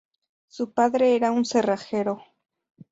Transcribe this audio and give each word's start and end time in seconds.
Su 0.47 0.73
padre 0.73 1.15
era 1.15 1.31
un 1.31 1.45
cerrajero. 1.45 2.23